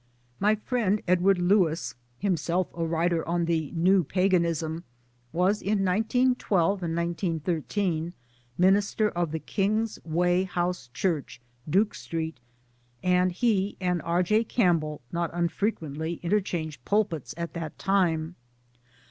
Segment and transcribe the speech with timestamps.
[0.39, 4.83] My friend Edward Lewis, himself a writer on The New Paganism,
[5.31, 8.13] was in 1912 and 1913
[8.57, 14.23] minister of the King's Weigh House Church, Duke Street, Wt., and he and R.
[14.23, 14.43] J.
[14.43, 18.33] Campbell not unfrequently inter^ changed pulpits at that tirrie.